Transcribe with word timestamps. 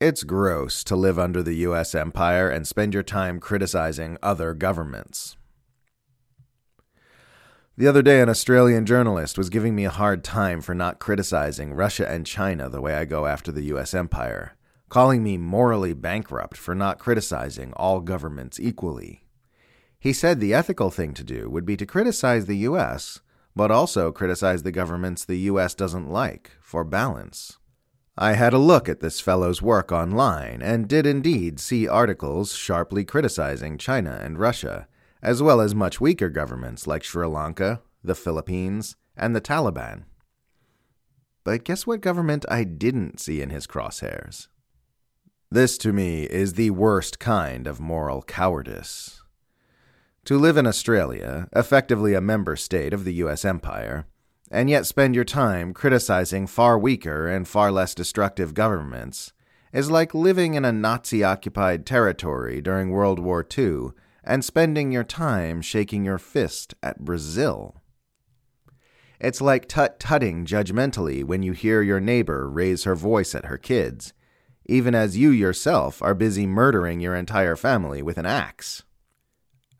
It's 0.00 0.22
gross 0.22 0.82
to 0.84 0.96
live 0.96 1.18
under 1.18 1.42
the 1.42 1.56
US 1.56 1.94
empire 1.94 2.48
and 2.48 2.66
spend 2.66 2.94
your 2.94 3.02
time 3.02 3.38
criticizing 3.38 4.16
other 4.22 4.54
governments. 4.54 5.36
The 7.76 7.86
other 7.86 8.00
day, 8.00 8.22
an 8.22 8.30
Australian 8.30 8.86
journalist 8.86 9.36
was 9.36 9.50
giving 9.50 9.74
me 9.74 9.84
a 9.84 9.90
hard 9.90 10.24
time 10.24 10.62
for 10.62 10.74
not 10.74 11.00
criticizing 11.00 11.74
Russia 11.74 12.10
and 12.10 12.24
China 12.24 12.70
the 12.70 12.80
way 12.80 12.94
I 12.94 13.04
go 13.04 13.26
after 13.26 13.52
the 13.52 13.64
US 13.74 13.92
empire, 13.92 14.56
calling 14.88 15.22
me 15.22 15.36
morally 15.36 15.92
bankrupt 15.92 16.56
for 16.56 16.74
not 16.74 16.98
criticizing 16.98 17.74
all 17.74 18.00
governments 18.00 18.58
equally. 18.58 19.26
He 19.98 20.14
said 20.14 20.40
the 20.40 20.54
ethical 20.54 20.90
thing 20.90 21.12
to 21.12 21.22
do 21.22 21.50
would 21.50 21.66
be 21.66 21.76
to 21.76 21.84
criticize 21.84 22.46
the 22.46 22.64
US, 22.68 23.20
but 23.54 23.70
also 23.70 24.12
criticize 24.12 24.62
the 24.62 24.72
governments 24.72 25.26
the 25.26 25.40
US 25.40 25.74
doesn't 25.74 26.08
like, 26.08 26.52
for 26.62 26.84
balance. 26.84 27.58
I 28.22 28.34
had 28.34 28.52
a 28.52 28.58
look 28.58 28.86
at 28.86 29.00
this 29.00 29.18
fellow's 29.18 29.62
work 29.62 29.90
online 29.90 30.60
and 30.60 30.86
did 30.86 31.06
indeed 31.06 31.58
see 31.58 31.88
articles 31.88 32.52
sharply 32.52 33.02
criticizing 33.02 33.78
China 33.78 34.20
and 34.22 34.38
Russia, 34.38 34.86
as 35.22 35.42
well 35.42 35.58
as 35.58 35.74
much 35.74 36.02
weaker 36.02 36.28
governments 36.28 36.86
like 36.86 37.02
Sri 37.02 37.26
Lanka, 37.26 37.80
the 38.04 38.14
Philippines, 38.14 38.94
and 39.16 39.34
the 39.34 39.40
Taliban. 39.40 40.02
But 41.44 41.64
guess 41.64 41.86
what 41.86 42.02
government 42.02 42.44
I 42.50 42.64
didn't 42.64 43.20
see 43.20 43.40
in 43.40 43.48
his 43.48 43.66
crosshairs? 43.66 44.48
This, 45.50 45.78
to 45.78 45.90
me, 45.90 46.24
is 46.24 46.52
the 46.52 46.72
worst 46.72 47.20
kind 47.20 47.66
of 47.66 47.80
moral 47.80 48.20
cowardice. 48.20 49.22
To 50.26 50.36
live 50.36 50.58
in 50.58 50.66
Australia, 50.66 51.48
effectively 51.56 52.12
a 52.12 52.20
member 52.20 52.54
state 52.54 52.92
of 52.92 53.06
the 53.06 53.14
US 53.14 53.46
empire, 53.46 54.04
and 54.50 54.68
yet 54.68 54.84
spend 54.86 55.14
your 55.14 55.24
time 55.24 55.72
criticizing 55.72 56.46
far 56.46 56.78
weaker 56.78 57.28
and 57.28 57.46
far 57.46 57.70
less 57.70 57.94
destructive 57.94 58.52
governments 58.54 59.32
is 59.72 59.90
like 59.90 60.14
living 60.14 60.54
in 60.54 60.64
a 60.64 60.72
Nazi 60.72 61.22
occupied 61.22 61.86
territory 61.86 62.60
during 62.60 62.90
World 62.90 63.20
War 63.20 63.46
II 63.56 63.90
and 64.24 64.44
spending 64.44 64.90
your 64.90 65.04
time 65.04 65.62
shaking 65.62 66.04
your 66.04 66.18
fist 66.18 66.74
at 66.82 67.04
Brazil. 67.04 67.76
It's 69.20 69.40
like 69.40 69.68
tut 69.68 70.00
tutting 70.00 70.44
judgmentally 70.46 71.22
when 71.22 71.42
you 71.42 71.52
hear 71.52 71.82
your 71.82 72.00
neighbor 72.00 72.48
raise 72.48 72.84
her 72.84 72.94
voice 72.94 73.34
at 73.34 73.44
her 73.44 73.58
kids, 73.58 74.12
even 74.66 74.94
as 74.94 75.16
you 75.16 75.30
yourself 75.30 76.02
are 76.02 76.14
busy 76.14 76.46
murdering 76.46 77.00
your 77.00 77.14
entire 77.14 77.56
family 77.56 78.02
with 78.02 78.18
an 78.18 78.26
axe. 78.26 78.82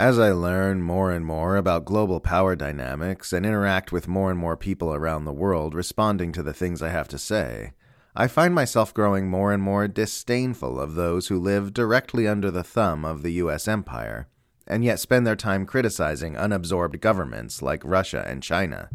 As 0.00 0.18
I 0.18 0.32
learn 0.32 0.80
more 0.80 1.10
and 1.10 1.26
more 1.26 1.56
about 1.56 1.84
global 1.84 2.20
power 2.20 2.56
dynamics 2.56 3.34
and 3.34 3.44
interact 3.44 3.92
with 3.92 4.08
more 4.08 4.30
and 4.30 4.40
more 4.40 4.56
people 4.56 4.94
around 4.94 5.26
the 5.26 5.30
world 5.30 5.74
responding 5.74 6.32
to 6.32 6.42
the 6.42 6.54
things 6.54 6.80
I 6.80 6.88
have 6.88 7.06
to 7.08 7.18
say, 7.18 7.72
I 8.16 8.26
find 8.26 8.54
myself 8.54 8.94
growing 8.94 9.28
more 9.28 9.52
and 9.52 9.62
more 9.62 9.86
disdainful 9.88 10.80
of 10.80 10.94
those 10.94 11.28
who 11.28 11.38
live 11.38 11.74
directly 11.74 12.26
under 12.26 12.50
the 12.50 12.64
thumb 12.64 13.04
of 13.04 13.20
the 13.20 13.32
US 13.44 13.68
empire, 13.68 14.26
and 14.66 14.82
yet 14.82 15.00
spend 15.00 15.26
their 15.26 15.36
time 15.36 15.66
criticizing 15.66 16.32
unabsorbed 16.34 16.98
governments 17.00 17.60
like 17.60 17.84
Russia 17.84 18.24
and 18.26 18.42
China. 18.42 18.88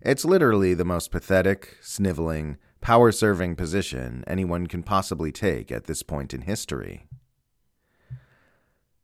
It's 0.00 0.24
literally 0.24 0.74
the 0.74 0.84
most 0.84 1.12
pathetic, 1.12 1.76
sniveling, 1.82 2.56
power 2.80 3.12
serving 3.12 3.54
position 3.54 4.24
anyone 4.26 4.66
can 4.66 4.82
possibly 4.82 5.30
take 5.30 5.70
at 5.70 5.84
this 5.84 6.02
point 6.02 6.34
in 6.34 6.40
history. 6.40 7.06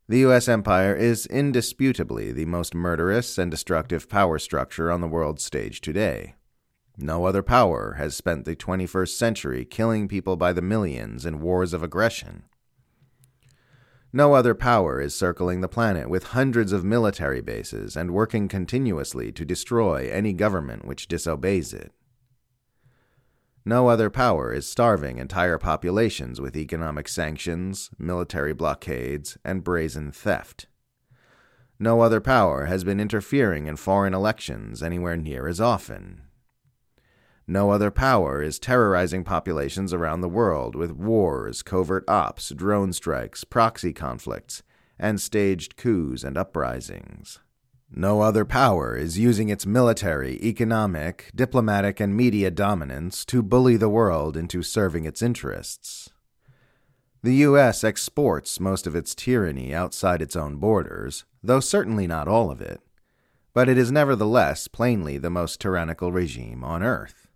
The 0.08 0.18
US 0.26 0.48
empire 0.48 0.94
is 0.94 1.26
indisputably 1.26 2.32
the 2.32 2.46
most 2.46 2.74
murderous 2.74 3.38
and 3.38 3.50
destructive 3.50 4.08
power 4.08 4.38
structure 4.38 4.90
on 4.90 5.00
the 5.00 5.08
world 5.08 5.40
stage 5.40 5.80
today. 5.80 6.34
No 6.98 7.24
other 7.24 7.42
power 7.42 7.94
has 7.98 8.16
spent 8.16 8.44
the 8.44 8.56
21st 8.56 9.16
century 9.16 9.64
killing 9.64 10.08
people 10.08 10.36
by 10.36 10.52
the 10.52 10.60
millions 10.60 11.24
in 11.24 11.40
wars 11.40 11.72
of 11.72 11.82
aggression. 11.82 12.44
No 14.12 14.34
other 14.34 14.54
power 14.54 15.00
is 15.00 15.14
circling 15.14 15.62
the 15.62 15.68
planet 15.68 16.10
with 16.10 16.24
hundreds 16.24 16.72
of 16.72 16.84
military 16.84 17.40
bases 17.40 17.96
and 17.96 18.10
working 18.10 18.46
continuously 18.46 19.32
to 19.32 19.44
destroy 19.44 20.10
any 20.12 20.34
government 20.34 20.84
which 20.84 21.08
disobeys 21.08 21.72
it. 21.72 21.92
No 23.64 23.88
other 23.88 24.10
power 24.10 24.52
is 24.52 24.66
starving 24.66 25.18
entire 25.18 25.56
populations 25.56 26.40
with 26.40 26.56
economic 26.56 27.06
sanctions, 27.06 27.90
military 27.96 28.52
blockades, 28.52 29.38
and 29.44 29.62
brazen 29.62 30.10
theft. 30.10 30.66
No 31.78 32.00
other 32.00 32.20
power 32.20 32.66
has 32.66 32.82
been 32.82 32.98
interfering 32.98 33.66
in 33.66 33.76
foreign 33.76 34.14
elections 34.14 34.82
anywhere 34.82 35.16
near 35.16 35.46
as 35.46 35.60
often. 35.60 36.22
No 37.46 37.70
other 37.70 37.90
power 37.90 38.42
is 38.42 38.58
terrorizing 38.58 39.24
populations 39.24 39.92
around 39.92 40.20
the 40.20 40.28
world 40.28 40.74
with 40.74 40.92
wars, 40.92 41.62
covert 41.62 42.04
ops, 42.08 42.50
drone 42.50 42.92
strikes, 42.92 43.44
proxy 43.44 43.92
conflicts, 43.92 44.62
and 44.98 45.20
staged 45.20 45.76
coups 45.76 46.22
and 46.24 46.36
uprisings. 46.36 47.40
No 47.94 48.22
other 48.22 48.46
power 48.46 48.96
is 48.96 49.18
using 49.18 49.50
its 49.50 49.66
military, 49.66 50.42
economic, 50.42 51.30
diplomatic, 51.34 52.00
and 52.00 52.16
media 52.16 52.50
dominance 52.50 53.22
to 53.26 53.42
bully 53.42 53.76
the 53.76 53.90
world 53.90 54.34
into 54.34 54.62
serving 54.62 55.04
its 55.04 55.20
interests. 55.20 56.08
The 57.22 57.34
U.S. 57.36 57.84
exports 57.84 58.58
most 58.58 58.86
of 58.86 58.96
its 58.96 59.14
tyranny 59.14 59.74
outside 59.74 60.22
its 60.22 60.34
own 60.34 60.56
borders, 60.56 61.26
though 61.42 61.60
certainly 61.60 62.06
not 62.06 62.28
all 62.28 62.50
of 62.50 62.62
it, 62.62 62.80
but 63.52 63.68
it 63.68 63.76
is 63.76 63.92
nevertheless 63.92 64.68
plainly 64.68 65.18
the 65.18 65.28
most 65.28 65.60
tyrannical 65.60 66.12
regime 66.12 66.64
on 66.64 66.82
earth. 66.82 67.28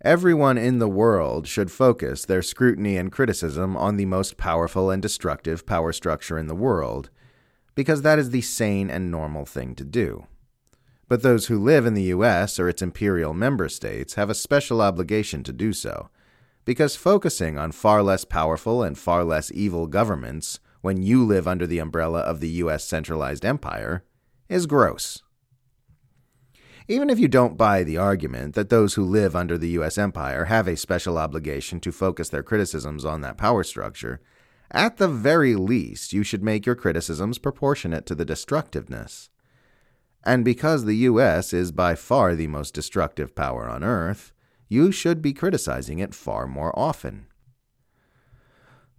Everyone 0.00 0.56
in 0.56 0.78
the 0.78 0.88
world 0.88 1.46
should 1.46 1.70
focus 1.70 2.24
their 2.24 2.42
scrutiny 2.42 2.96
and 2.96 3.12
criticism 3.12 3.76
on 3.76 3.98
the 3.98 4.06
most 4.06 4.38
powerful 4.38 4.90
and 4.90 5.02
destructive 5.02 5.66
power 5.66 5.92
structure 5.92 6.38
in 6.38 6.46
the 6.46 6.54
world 6.54 7.10
because 7.76 8.02
that 8.02 8.18
is 8.18 8.30
the 8.30 8.40
sane 8.40 8.90
and 8.90 9.10
normal 9.10 9.46
thing 9.46 9.76
to 9.76 9.84
do. 9.84 10.26
But 11.08 11.22
those 11.22 11.46
who 11.46 11.62
live 11.62 11.86
in 11.86 11.94
the 11.94 12.10
US 12.14 12.58
or 12.58 12.68
its 12.68 12.82
imperial 12.82 13.32
member 13.32 13.68
states 13.68 14.14
have 14.14 14.28
a 14.28 14.34
special 14.34 14.82
obligation 14.82 15.44
to 15.44 15.52
do 15.52 15.72
so, 15.72 16.08
because 16.64 16.96
focusing 16.96 17.56
on 17.56 17.70
far 17.70 18.02
less 18.02 18.24
powerful 18.24 18.82
and 18.82 18.98
far 18.98 19.22
less 19.22 19.52
evil 19.52 19.86
governments 19.86 20.58
when 20.80 21.02
you 21.02 21.24
live 21.24 21.46
under 21.46 21.66
the 21.66 21.78
umbrella 21.78 22.20
of 22.20 22.40
the 22.40 22.48
US 22.48 22.82
centralized 22.82 23.44
empire 23.44 24.02
is 24.48 24.66
gross. 24.66 25.22
Even 26.88 27.10
if 27.10 27.18
you 27.18 27.28
don't 27.28 27.58
buy 27.58 27.82
the 27.82 27.98
argument 27.98 28.54
that 28.54 28.70
those 28.70 28.94
who 28.94 29.04
live 29.04 29.34
under 29.36 29.58
the 29.58 29.70
US 29.70 29.98
empire 29.98 30.44
have 30.44 30.66
a 30.66 30.76
special 30.76 31.18
obligation 31.18 31.78
to 31.80 31.92
focus 31.92 32.28
their 32.28 32.44
criticisms 32.44 33.04
on 33.04 33.20
that 33.20 33.36
power 33.36 33.62
structure, 33.62 34.20
at 34.70 34.96
the 34.96 35.08
very 35.08 35.54
least, 35.54 36.12
you 36.12 36.22
should 36.22 36.42
make 36.42 36.66
your 36.66 36.74
criticisms 36.74 37.38
proportionate 37.38 38.06
to 38.06 38.14
the 38.14 38.24
destructiveness. 38.24 39.30
And 40.24 40.44
because 40.44 40.84
the 40.84 40.96
US 40.96 41.52
is 41.52 41.70
by 41.70 41.94
far 41.94 42.34
the 42.34 42.48
most 42.48 42.74
destructive 42.74 43.34
power 43.34 43.68
on 43.68 43.84
earth, 43.84 44.32
you 44.68 44.90
should 44.90 45.22
be 45.22 45.32
criticizing 45.32 46.00
it 46.00 46.14
far 46.14 46.46
more 46.48 46.76
often. 46.76 47.26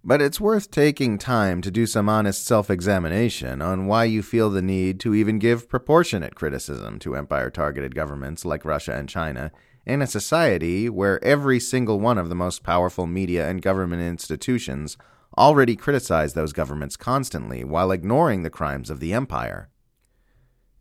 But 0.02 0.22
it's 0.22 0.40
worth 0.40 0.70
taking 0.70 1.18
time 1.18 1.60
to 1.60 1.70
do 1.70 1.84
some 1.84 2.08
honest 2.08 2.46
self 2.46 2.70
examination 2.70 3.60
on 3.60 3.86
why 3.86 4.04
you 4.04 4.22
feel 4.22 4.48
the 4.48 4.62
need 4.62 5.00
to 5.00 5.14
even 5.14 5.38
give 5.38 5.68
proportionate 5.68 6.34
criticism 6.34 6.98
to 7.00 7.14
empire 7.14 7.50
targeted 7.50 7.94
governments 7.94 8.46
like 8.46 8.64
Russia 8.64 8.94
and 8.94 9.08
China 9.08 9.52
in 9.84 10.00
a 10.00 10.06
society 10.06 10.88
where 10.88 11.22
every 11.22 11.60
single 11.60 12.00
one 12.00 12.16
of 12.16 12.30
the 12.30 12.34
most 12.34 12.62
powerful 12.62 13.06
media 13.06 13.48
and 13.50 13.60
government 13.60 14.00
institutions 14.00 14.96
already 15.36 15.76
criticize 15.76 16.34
those 16.34 16.52
governments 16.52 16.96
constantly 16.96 17.64
while 17.64 17.90
ignoring 17.90 18.42
the 18.42 18.50
crimes 18.50 18.90
of 18.90 19.00
the 19.00 19.12
empire. 19.12 19.68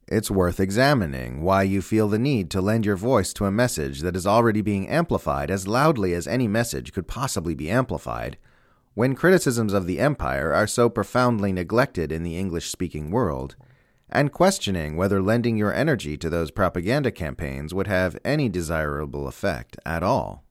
It's 0.08 0.32
worth 0.32 0.62
examining 0.62 1.42
why 1.42 1.64
you 1.64 1.82
feel 1.82 2.08
the 2.08 2.18
need 2.18 2.50
to 2.52 2.62
lend 2.62 2.86
your 2.86 2.96
voice 2.96 3.34
to 3.34 3.46
a 3.46 3.52
message 3.52 4.00
that 4.02 4.16
is 4.16 4.26
already 4.26 4.62
being 4.62 4.88
amplified 4.88 5.52
as 5.52 5.68
loudly 5.68 6.14
as 6.14 6.28
any 6.28 6.48
message 6.48 6.94
could 6.94 7.10
possibly 7.10 7.54
be 7.54 7.70
amplified, 7.70 8.38
when 8.94 9.16
criticisms 9.16 9.74
of 9.74 9.86
the 9.86 10.00
empire 10.00 10.54
are 10.54 10.66
so 10.66 10.90
profoundly 10.90 11.52
neglected 11.52 12.12
in 12.12 12.24
the 12.24 12.38
English 12.38 12.70
speaking 12.70 13.12
world, 13.12 13.58
and 14.10 14.32
questioning 14.32 14.96
whether 14.96 15.22
lending 15.22 15.58
your 15.58 15.74
energy 15.74 16.16
to 16.18 16.30
those 16.30 16.52
propaganda 16.52 17.12
campaigns 17.12 17.74
would 17.74 17.88
have 17.88 18.18
any 18.24 18.48
desirable 18.48 19.28
effect 19.28 19.78
at 19.86 20.02
all. 20.02 20.47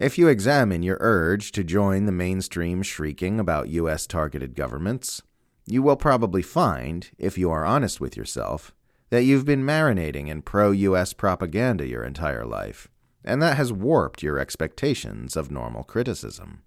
If 0.00 0.16
you 0.16 0.28
examine 0.28 0.84
your 0.84 0.98
urge 1.00 1.50
to 1.50 1.64
join 1.64 2.06
the 2.06 2.12
mainstream 2.12 2.84
shrieking 2.84 3.40
about 3.40 3.68
U.S. 3.70 4.06
targeted 4.06 4.54
governments, 4.54 5.22
you 5.66 5.82
will 5.82 5.96
probably 5.96 6.40
find, 6.40 7.10
if 7.18 7.36
you 7.36 7.50
are 7.50 7.64
honest 7.64 8.00
with 8.00 8.16
yourself, 8.16 8.72
that 9.10 9.24
you've 9.24 9.44
been 9.44 9.64
marinating 9.64 10.28
in 10.28 10.42
pro 10.42 10.70
US 10.70 11.12
propaganda 11.14 11.84
your 11.84 12.04
entire 12.04 12.46
life, 12.46 12.86
and 13.24 13.42
that 13.42 13.56
has 13.56 13.72
warped 13.72 14.22
your 14.22 14.38
expectations 14.38 15.36
of 15.36 15.50
normal 15.50 15.82
criticism. 15.82 16.62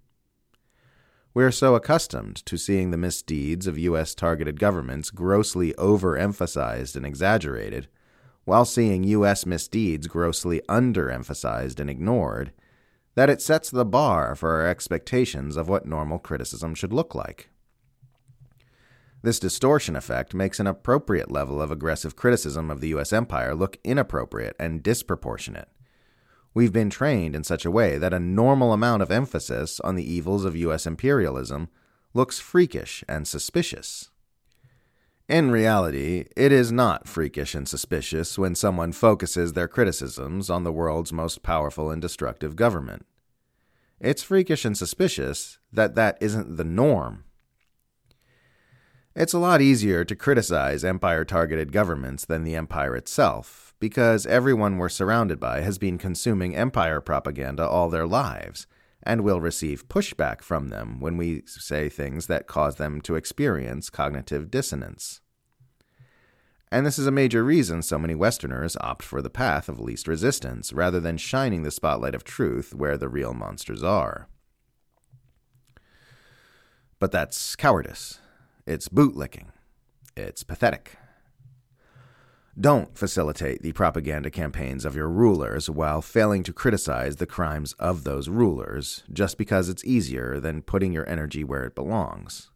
We're 1.34 1.52
so 1.52 1.76
accustomed 1.76 2.46
to 2.46 2.58
seeing 2.58 2.92
the 2.92 2.98
misdeeds 2.98 3.66
of 3.66 3.80
US 3.80 4.14
targeted 4.14 4.60
governments 4.60 5.10
grossly 5.10 5.74
overemphasized 5.78 6.98
and 6.98 7.06
exaggerated, 7.06 7.88
while 8.44 8.66
seeing 8.66 9.06
US 9.06 9.46
misdeeds 9.46 10.08
grossly 10.08 10.62
underemphasized 10.68 11.80
and 11.80 11.90
ignored, 11.90 12.52
that 13.16 13.30
it 13.30 13.42
sets 13.42 13.70
the 13.70 13.86
bar 13.86 14.36
for 14.36 14.52
our 14.52 14.68
expectations 14.68 15.58
of 15.58 15.68
what 15.68 15.86
normal 15.86 16.20
criticism 16.20 16.74
should 16.74 16.94
look 16.94 17.14
like. 17.14 17.50
This 19.24 19.40
distortion 19.40 19.96
effect 19.96 20.34
makes 20.34 20.60
an 20.60 20.68
appropriate 20.68 21.30
level 21.30 21.62
of 21.62 21.70
aggressive 21.70 22.16
criticism 22.16 22.72
of 22.72 22.82
the 22.82 22.88
US 22.90 23.14
empire 23.14 23.54
look 23.54 23.78
inappropriate 23.84 24.56
and 24.60 24.82
disproportionate. 24.82 25.68
We've 26.54 26.74
been 26.74 26.90
trained 26.90 27.36
in 27.36 27.44
such 27.44 27.64
a 27.64 27.72
way 27.72 27.98
that 27.98 28.14
a 28.14 28.20
normal 28.20 28.74
amount 28.74 29.04
of 29.04 29.12
emphasis 29.12 29.80
on 29.82 29.96
the 29.96 30.12
evils 30.12 30.44
of 30.44 30.56
US 30.56 30.88
imperialism 30.88 31.70
looks 32.14 32.40
freakish 32.40 33.04
and 33.08 33.28
suspicious. 33.28 34.10
In 35.32 35.50
reality, 35.50 36.26
it 36.36 36.52
is 36.52 36.74
not 36.74 37.08
freakish 37.08 37.56
and 37.56 37.68
suspicious 37.68 38.38
when 38.38 38.54
someone 38.54 38.92
focuses 38.92 39.54
their 39.54 39.70
criticisms 39.70 40.50
on 40.50 40.66
the 40.66 40.74
world's 40.74 41.14
most 41.14 41.42
powerful 41.42 41.90
and 41.90 42.02
destructive 42.02 42.58
government. 42.58 43.06
It's 44.02 44.24
freakish 44.24 44.66
and 44.66 44.78
suspicious 44.78 45.58
that 45.72 45.96
that 45.96 46.18
isn't 46.20 46.58
the 46.58 46.66
norm 46.66 47.24
it's 49.14 49.34
a 49.34 49.40
lot 49.40 49.60
easier 49.60 50.06
to 50.06 50.16
criticize 50.16 50.86
empire 50.86 51.26
targeted 51.26 51.74
governments 51.74 52.24
than 52.24 52.46
the 52.46 52.56
empire 52.56 52.96
itself, 52.96 53.74
because 53.78 54.26
everyone 54.26 54.78
we're 54.78 54.88
surrounded 54.88 55.38
by 55.38 55.60
has 55.62 55.78
been 55.78 55.98
consuming 55.98 56.56
empire 56.56 57.02
propaganda 57.02 57.68
all 57.68 57.90
their 57.90 58.08
lives, 58.08 58.68
and 59.04 59.22
will 59.22 59.42
receive 59.42 59.88
pushback 59.88 60.42
from 60.42 60.70
them 60.70 61.00
when 61.00 61.18
we 61.18 61.44
say 61.46 61.90
things 61.90 62.28
that 62.28 62.48
cause 62.48 62.76
them 62.76 63.02
to 63.02 63.16
experience 63.16 63.90
cognitive 63.90 64.52
dissonance. 64.52 65.22
And 66.72 66.86
this 66.86 66.98
is 66.98 67.06
a 67.06 67.12
major 67.12 67.44
reason 67.44 67.82
so 67.82 68.00
many 68.00 68.16
Westerners 68.16 68.78
opt 68.80 69.04
for 69.04 69.22
the 69.22 69.30
path 69.30 69.68
of 69.68 69.80
least 69.80 70.08
resistance 70.08 70.72
rather 70.72 71.02
than 71.02 71.18
shining 71.18 71.64
the 71.64 71.72
spotlight 71.72 72.16
of 72.16 72.24
truth 72.24 72.74
where 72.74 72.98
the 72.98 73.10
real 73.10 73.34
monsters 73.34 73.84
are. 73.84 74.30
But 76.98 77.12
that's 77.12 77.56
cowardice. 77.58 78.20
It's 78.66 78.88
bootlicking. 78.88 79.48
It's 80.16 80.44
pathetic. 80.44 80.98
Don't 82.60 82.98
facilitate 82.98 83.62
the 83.62 83.72
propaganda 83.72 84.30
campaigns 84.30 84.84
of 84.84 84.96
your 84.96 85.08
rulers 85.08 85.70
while 85.70 86.02
failing 86.02 86.44
to 86.44 86.52
criticize 86.52 87.16
the 87.16 87.26
crimes 87.26 87.72
of 87.74 88.04
those 88.04 88.28
rulers 88.28 89.04
just 89.12 89.38
because 89.38 89.70
it's 89.70 89.86
easier 89.86 90.38
than 90.40 90.62
putting 90.62 90.92
your 90.92 91.08
energy 91.08 91.46
where 91.46 91.64
it 91.64 91.76
belongs. 91.76 92.50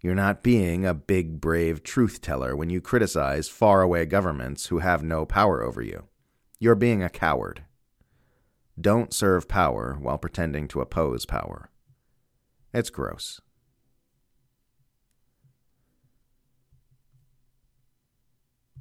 You're 0.00 0.14
not 0.14 0.44
being 0.44 0.86
a 0.86 0.94
big, 0.94 1.40
brave 1.40 1.82
truth 1.82 2.20
teller 2.20 2.54
when 2.54 2.70
you 2.70 2.80
criticize 2.80 3.48
faraway 3.48 4.06
governments 4.06 4.66
who 4.66 4.78
have 4.78 5.02
no 5.02 5.26
power 5.26 5.64
over 5.64 5.82
you. 5.82 6.04
You're 6.60 6.76
being 6.76 7.02
a 7.02 7.08
coward. 7.08 7.64
Don't 8.80 9.12
serve 9.12 9.48
power 9.48 9.98
while 10.00 10.18
pretending 10.18 10.68
to 10.68 10.80
oppose 10.80 11.26
power. 11.26 11.70
It's 12.72 12.90
gross. 12.90 13.40